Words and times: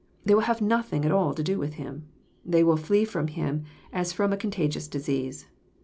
They 0.25 0.33
will 0.33 0.41
have 0.41 0.61
nothing 0.63 1.05
at 1.05 1.11
ail 1.11 1.31
to 1.35 1.43
do 1.43 1.59
with 1.59 1.73
him. 1.75 2.07
They 2.43 2.63
will 2.63 2.75
flee 2.75 3.05
from 3.05 3.27
him 3.27 3.65
as 3.93 4.11
from 4.13 4.33
a 4.33 4.35
contagious 4.35 4.87
disease." 4.87 5.45